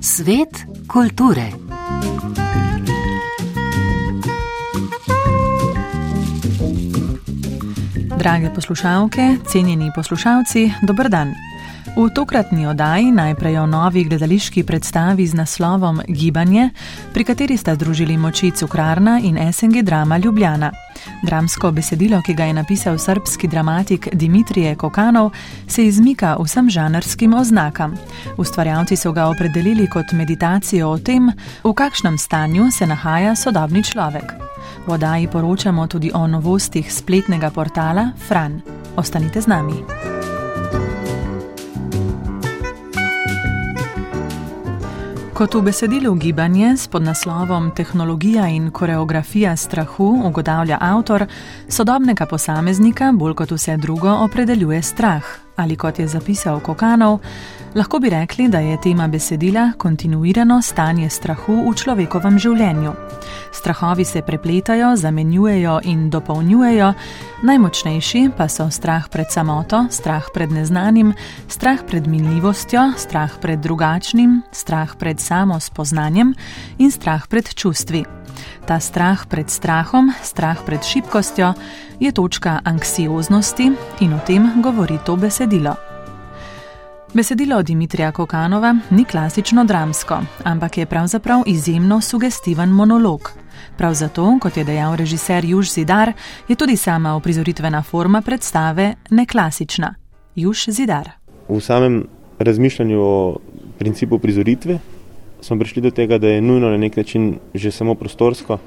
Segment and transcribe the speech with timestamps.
[0.00, 1.52] Svet kulture.
[8.18, 11.34] Drage poslušalke, cenjeni poslušalci, dober dan.
[11.96, 16.70] V tokratni oddaji najprej o novi gledališki predstavi z naslovom Gibanje,
[17.14, 20.72] pri kateri sta združili moči Cukrarna in SNG Drama Ljubljana.
[21.22, 25.30] Dramsko besedilo, ki ga je napisal srpski dramatik Dimitrije Kokanov,
[25.66, 27.94] se izmika vsem žanrskim oznakam.
[28.36, 31.32] Ustvarjalci so ga opredelili kot meditacijo o tem,
[31.64, 34.32] v kakšnem stanju se nahaja sodobni človek.
[34.86, 38.60] V oddaji poročamo tudi o novostih spletnega portala Fran.
[38.96, 40.07] Ostanite z nami.
[45.38, 51.26] Kot v besedilu gibanje s podnaslovom Tehnologija in koreografija strahu ugotavlja avtor,
[51.68, 55.22] sodobnega posameznika bolj kot vse drugo opredeljuje strah.
[55.56, 57.20] Ali kot je zapisal Kokanov,
[57.74, 62.92] lahko bi rekli, da je tema besedila kontinuirano stanje strahu v človekovem življenju.
[63.52, 66.92] Strahovi se prepletajo, zamenjujejo in dopolnjujejo,
[67.42, 71.14] najmočnejši pa so strah pred samoto, strah pred neznanim,
[71.48, 76.34] strah pred minljivostjo, strah pred drugačnim, strah pred samo spoznanjem
[76.78, 78.04] in strah pred čustvi.
[78.66, 81.54] Ta strah pred strahom, strah pred šibkostjo
[82.00, 85.87] je točka anksioznosti in o tem govori to besedilo.
[87.14, 93.30] Besedilo Dimitrija Kokanova ni klasično dramsko, ampak je pravzaprav izjemno sugestiven monolog.
[93.76, 96.12] Prav zato, kot je dejal režiser Juž Zidar,
[96.48, 99.94] je tudi sama uprizoritvena forma predstave neklasična.
[100.34, 101.10] Juž Zidar.
[101.48, 102.06] V samem
[102.38, 103.36] razmišljanju o
[103.78, 104.78] principu prizoritve
[105.40, 108.58] smo prišli do tega, da je nujno na nek način že samo prostorsko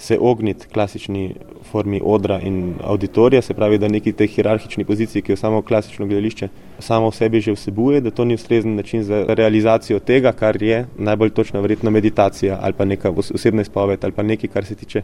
[0.00, 1.34] se ogniti klasični
[1.70, 6.06] formi odra in auditorija, se pravi, da neki te hierarhični poziciji, ki jo samo klasično
[6.06, 6.48] gledališče
[6.78, 10.86] samo v sebi že vsebuje, da to ni ustrezen način za realizacijo tega, kar je
[10.96, 15.02] najbolj točno verjetno meditacija ali pa neka osebna izpoved ali pa nekaj, kar se tiče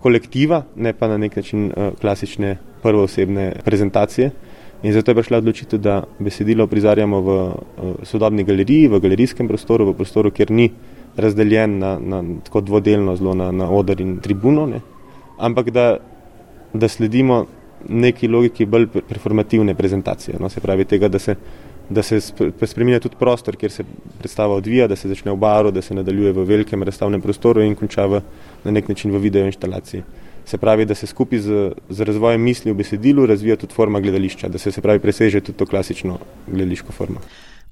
[0.00, 4.30] kolektiva, ne pa na nek način uh, klasične prvoosebne prezentacije.
[4.82, 7.54] In zato je prišla odločitev, da besedilo prizarjamo v uh,
[8.02, 10.70] sodobni galeriji, v galerijskem prostoru, v prostoru, kjer ni
[11.18, 14.80] razdeljen na, na tako dvodelno, zelo na, na oder in tribuno, ne?
[15.38, 15.96] ampak da,
[16.72, 17.46] da sledimo
[17.88, 20.36] neki logiki bolj performativne prezentacije.
[20.40, 20.48] No?
[20.48, 21.34] Se pravi, tega, da se,
[21.88, 22.20] da se
[22.66, 23.84] spremenja tudi prostor, kjer se
[24.18, 27.76] predstava odvija, da se začne v baru, da se nadaljuje v velikem razstavnem prostoru in
[27.78, 28.22] konča v,
[28.64, 30.02] na nek način v video instalaciji.
[30.48, 34.48] Se pravi, da se skupaj z, z razvojem misli v besedilu razvija tudi forma gledališča,
[34.48, 37.20] da se, se pravi, preseže tudi to klasično gledališko formo.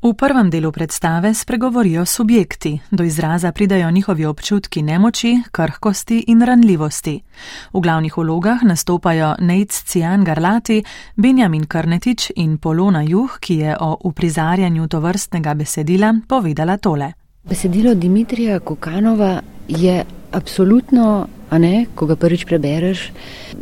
[0.02, 7.20] V prvem delu predstave spregovorijo subjekti, do izraza pridajo njihovi občutki nemoči, krhkosti in ranljivosti.
[7.72, 10.84] V glavnih vlogah nastopajo Nejc Cian Garlati,
[11.16, 17.12] Benjamin Krnetič in Polona Juh, ki je o uprizarjanju tovrstnega besedila povedala tole.
[17.44, 23.12] Besedilo Dimitrija Kokanova je absolutno, a ne, ko ga prvič prebereš,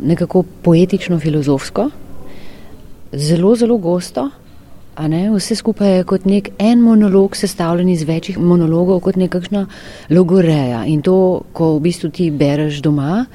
[0.01, 1.89] nekako poetično-filozofsko,
[3.11, 4.29] zelo, zelo gosto.
[4.95, 9.65] Vse skupaj je kot nek en monolog, sestavljen iz večjih monologov, kot nekakšna
[10.09, 10.85] logoreja.
[10.87, 13.25] In to, ko v bistvu ti bereš doma,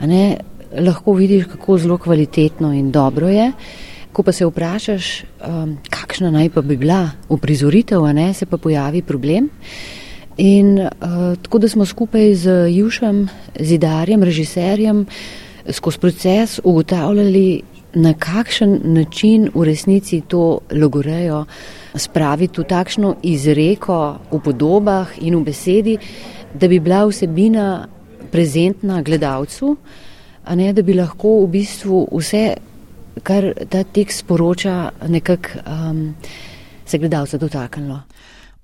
[0.00, 0.38] ne,
[0.80, 3.52] lahko vidiš, kako zelo kvalitetno in dobro je.
[4.12, 9.02] Ko pa se vprašaš, um, kakšna naj pa bi bila uprizoritev, ne, se pa pojavi
[9.02, 9.50] problem.
[10.36, 13.28] In uh, tako da smo skupaj z Jušem,
[13.60, 15.06] zidarjem, režiserjem,
[15.68, 17.62] skozi proces ugotavljali,
[17.94, 21.44] na kakšen način v resnici to logorejo
[21.94, 25.98] spraviti v takšno izreko v podobah in v besedi,
[26.54, 27.86] da bi bila vsebina
[28.32, 29.76] prezentna gledalcu,
[30.44, 32.56] a ne da bi lahko v bistvu vse,
[33.22, 36.14] kar ta tekst sporoča, nekako um,
[36.86, 38.00] se gledalca dotaknilo.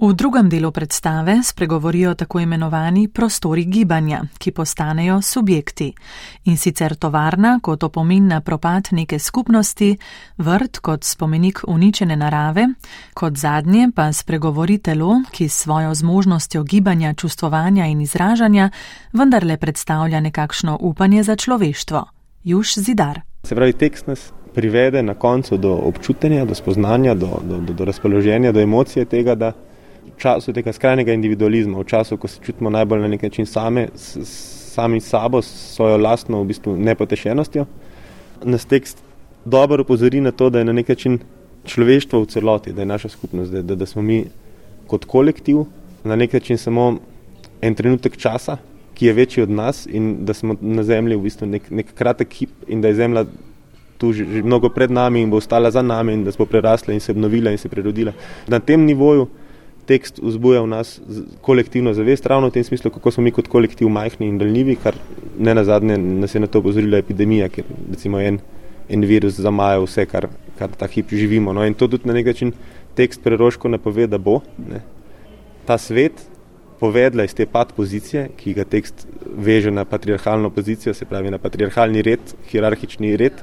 [0.00, 5.93] V drugem delu predstave spregovorijo tako imenovani prostori gibanja, ki postanejo subjekti.
[6.44, 9.98] In sicer tovarna kot opomin na propad neke skupnosti,
[10.39, 12.66] vrt kot spomenik uničene narave,
[13.15, 18.71] kot zadnje pa spregovori telo, ki s svojo zmožnostjo gibanja, čustvovanja in izražanja
[19.13, 22.04] vendarle predstavlja nekakšno upanje za človeštvo.
[22.45, 23.21] Juž zidar.
[23.45, 27.84] Se pravi, tekst nas privede na koncu do občutenja, do spoznanja, do, do, do, do
[27.84, 29.53] razpoloženja, do emocije tega, da
[30.19, 34.17] času tega skrajnega individualizma, v času, ko se čutimo najbolj na nek način same, s,
[34.75, 37.67] sami sabo, s svojo lastno v bistvu nepotešenostjo,
[38.45, 39.03] nas tekst
[39.45, 41.19] dobro upozori na to, da je na nek način
[41.65, 44.25] človeštvo v celoti, da je naša skupnost, da, da, smo mi
[44.87, 45.65] kot kolektiv
[46.05, 46.97] na nek način samo
[47.61, 48.57] en trenutek časa,
[48.95, 52.35] ki je večji od nas in da smo na zemlji v bistvu nek, nek kratek
[52.35, 53.25] hip in da je zemlja
[53.99, 56.95] tu že, že mnogo pred nami in bo ostala za nami in da bo prerasla
[56.95, 58.13] in se obnovila in se prerodila.
[58.49, 59.29] Na tem nivoju
[59.91, 60.95] tekst vzbuja v nas
[61.42, 64.95] kolektivno zavest, ravno v tem smislu, kako smo mi kot kolektiv majhni in daljnivi, kar
[65.39, 68.39] ne na zadnje nas je na to opozorila epidemija, ker recimo en,
[68.89, 70.28] en virus zamaja vse, kar,
[70.59, 71.54] kar ta hip živimo.
[71.57, 72.54] No, in to tudi na nek način
[72.95, 74.84] tekst preroško napove, da bo ne,
[75.66, 76.22] ta svet
[76.81, 79.07] povedla iz te pad pozicije, ki ga tekst
[79.37, 83.42] veže na patriarhalno pozicijo, se pravi na patriarhalni red, hierarhični red,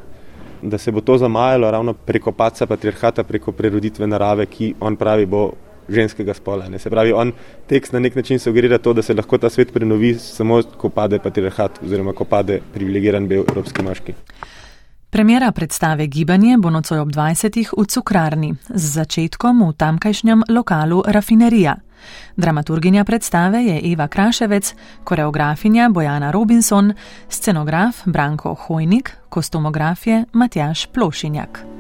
[0.62, 5.26] da se bo to zamajalo ravno preko paca patriarhata, preko preroditve narave, ki on pravi
[5.30, 5.52] bo
[5.90, 6.70] ženskega spola.
[6.70, 6.80] Ne.
[6.80, 7.32] Se pravi, on
[7.68, 11.20] tekst na nek način sugerira to, da se lahko ta svet prenovi samo, ko pade
[11.20, 14.14] patriarhat oziroma ko pade privilegiran bel evropski moški.
[15.10, 17.64] Premjera predstave Gibanje bo nocoj ob 20.
[17.78, 21.76] v Cukrarni z začetkom v tamkajšnjem lokalu Rafinerija.
[22.36, 26.94] Dramaturginja predstave je Eva Kraševec, koreografinja Bojana Robinson,
[27.30, 31.77] scenograf Branko Hojnik, kostumografije Matjaš Plošinjak.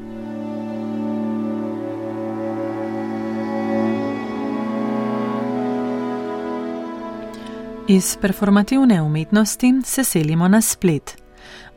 [7.89, 11.23] Iz performativne umetnosti se selimo na splet.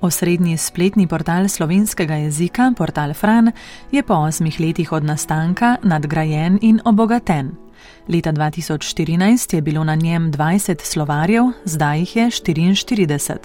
[0.01, 3.53] Osrednji spletni portal slovenskega jezika, portal Fran,
[3.93, 7.70] je po osmih letih od nastanka nadgrajen in obogaten.
[8.09, 13.39] Leta 2014 je bilo na njem 20 slovarjev, zdaj jih je 44.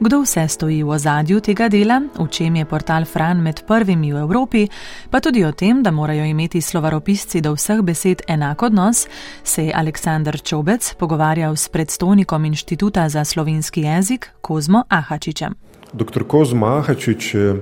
[0.00, 4.16] Kdo vse stoji v ozadju tega dela, v čem je portal Fran med prvimi v
[4.16, 4.68] Evropi,
[5.10, 9.06] pa tudi o tem, da morajo imeti slovaropisci do vseh besed enak odnos,
[9.44, 15.54] se je Aleksandr Čobec pogovarjal s predstojnikom Inštituta za slovenski jezik Kozmo Ahačičem.
[15.92, 16.24] Dr.
[16.24, 17.60] Kozmo Ahačič, eh,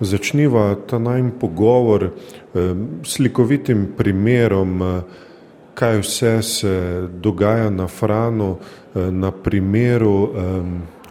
[0.00, 2.10] začniva ta najm pogovor eh,
[3.02, 5.02] slikovitim primerom eh,
[5.74, 10.28] kaj vse se dogaja na Franu eh, na primeru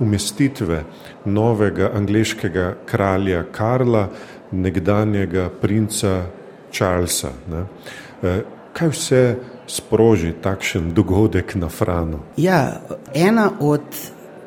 [0.01, 0.83] umestitve
[1.25, 4.09] novega angliškega kralja Karla,
[4.51, 6.25] nekdanjega princa
[6.71, 7.29] Charlesa.
[7.51, 7.65] Ne.
[8.23, 8.41] Eh,
[8.73, 9.35] kaj vse
[9.67, 12.19] sproži takšen dogodek na Franu?
[12.37, 12.81] Ja,
[13.13, 13.85] ena od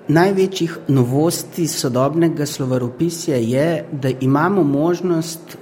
[0.09, 5.57] največjih novosti sodobnega slovaropisja je, da imamo možnost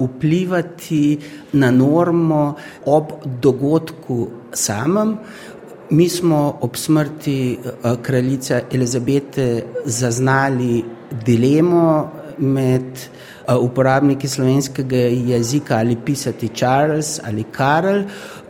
[0.00, 1.18] vplivati
[1.52, 2.54] na normo
[2.84, 3.12] ob
[3.42, 5.16] dogodku samem.
[5.90, 7.58] Mi smo ob smrti
[8.02, 10.84] kraljice Elizabete zaznali
[11.26, 12.98] dilemo med
[13.60, 18.02] uporabniki slovenskega jezika ali pisati Charles ali Karl.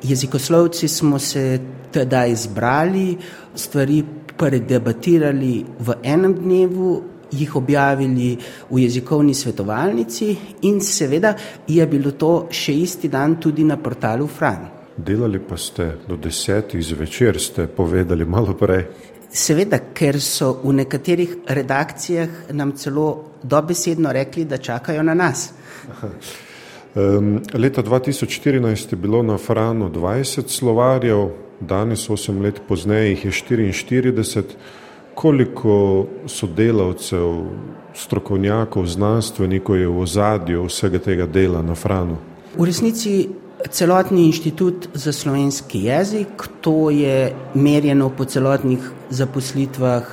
[0.03, 1.61] Jezikoslovci smo se
[1.93, 3.17] teda izbrali,
[3.55, 4.05] stvari
[4.37, 7.03] predebatirali v enem dnevu,
[7.33, 8.37] jih objavili
[8.71, 11.35] v jezikovni svetovalnici in seveda
[11.69, 14.69] je bilo to še isti dan tudi na portalu Fran.
[14.97, 18.87] Delali pa ste do desetih zvečer, ste povedali malo prej.
[19.29, 25.51] Seveda, ker so v nekaterih redakcijah nam celo dobesedno rekli, da čakajo na nas.
[26.97, 31.29] Um, leta 2014 je bilo na Franu 20 slovarjev,
[31.61, 34.43] danes, 8 let pozneje, jih je 44
[35.17, 37.45] koliko sodelavcev,
[37.95, 42.19] strokovnjakov, znanstvenikov je v ozadju vsega tega dela na Franu?
[42.57, 43.29] V resnici
[43.73, 50.05] celotni inštitut za slovenski jezik, to je merjeno po celotnih zaposlitvah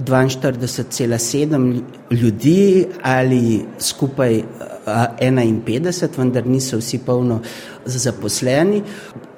[0.00, 1.80] 42,7
[2.10, 4.42] ljudi ali skupaj
[4.86, 7.40] 51, vendar niso vsi polno
[7.84, 8.82] zaposleni.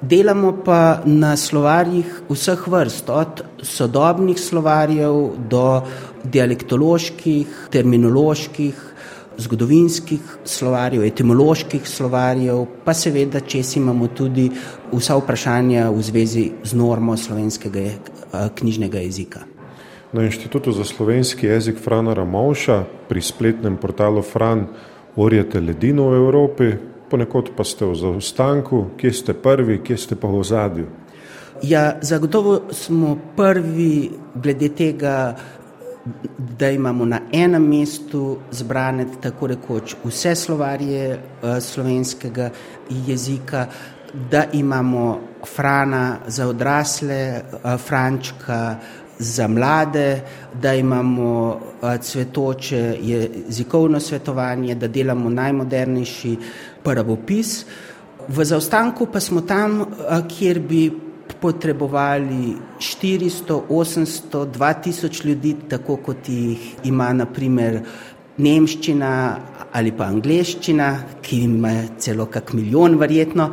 [0.01, 5.17] Delamo pa na slovarjih vseh vrst, od sodobnih slovarjev
[5.49, 5.81] do
[6.23, 8.85] dialektoloških, terminoloških,
[9.39, 14.49] zgodovinskih slovarjev, etimoloških slovarjev, pa seveda, če si imamo tudi
[14.91, 17.85] vsa vprašanja v zvezi z normo slovenskega
[18.55, 19.45] knjižnega jezika.
[20.13, 24.65] Na Inštitutu za slovenski jezik Frana Ramovša pri spletnem portalu Fran
[25.19, 26.71] orjete ledino v Evropi,
[27.09, 30.87] ponekod pa ste v zaostanku, kje ste prvi, kje ste pa v zadju.
[31.63, 35.35] Ja, zagotovo smo prvi glede tega,
[36.59, 42.49] da imamo na enem mestu zbrane tako rekoč vse slovarje uh, slovenskega
[42.89, 43.67] jezika,
[44.31, 45.19] da imamo
[45.55, 48.79] Frana za odrasle, uh, Frančka
[49.19, 50.21] za mlade,
[50.61, 51.59] da imamo
[52.01, 56.35] cvetoče jezikovno svetovanje, da delamo najmodernejši
[56.83, 57.65] pravopis.
[58.27, 59.85] V zaostanku pa smo tam,
[60.27, 60.91] kjer bi
[61.41, 67.81] potrebovali 400, 800, 2000 ljudi, tako kot jih ima naprimer
[68.37, 69.11] nemščina
[69.73, 70.87] ali pa angleščina,
[71.21, 73.51] ki ima celo kak milijon verjetno,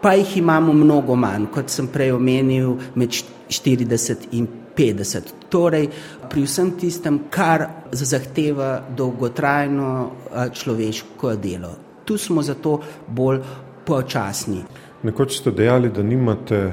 [0.00, 3.12] pa jih imamo mnogo manj, kot sem prej omenil, med
[3.50, 4.46] 40 in
[4.80, 5.32] 50.
[5.48, 5.88] Torej,
[6.30, 10.10] pri vsem tistem, kar zahteva dolgotrajno
[10.52, 11.74] človeško delo.
[12.04, 13.42] Tu smo zato bolj
[13.86, 14.62] počasni.
[15.02, 16.72] Nekoč ste dejali, da nimate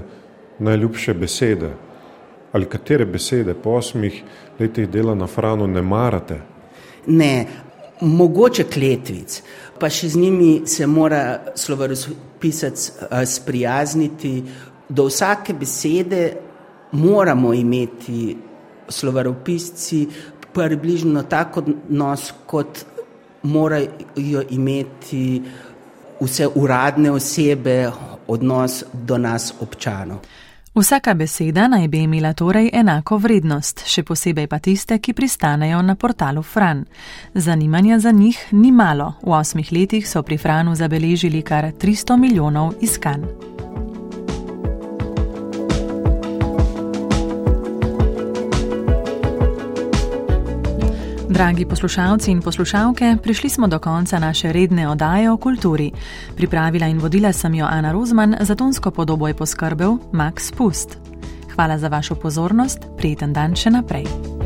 [0.59, 1.73] najljubše besede.
[2.51, 4.23] Ali katere besede po osmih
[4.59, 6.39] letih dela na Franu ne marate?
[7.07, 7.45] Ne,
[8.01, 9.41] mogoče kletvic,
[9.79, 12.91] pa še z njimi se mora slovaropisec
[13.25, 14.43] sprijazniti.
[14.89, 16.46] Do vsake besede
[16.91, 18.37] moramo imeti
[18.89, 20.07] slovaropisci
[20.53, 22.85] približno tako odnos, kot
[23.43, 25.41] morajo imeti
[26.21, 27.91] vse uradne osebe
[28.27, 30.17] odnos do nas občanov.
[30.77, 35.95] Vsaka beseda naj bi imela torej enako vrednost, še posebej pa tiste, ki pristanejo na
[35.95, 36.85] portalu Fran.
[37.33, 42.73] Zanimanja za njih ni malo, v osmih letih so pri Franu zabeležili kar 300 milijonov
[42.81, 43.46] iskanj.
[51.37, 55.91] Dragi poslušalci in poslušalke, prišli smo do konca naše redne oddaje o kulturi.
[56.35, 60.97] Pripravila in vodila sem jo Ana Rozman, za tonsko podobo je poskrbel Max Pust.
[61.55, 64.36] Hvala za vašo pozornost, prijeten dan še naprej.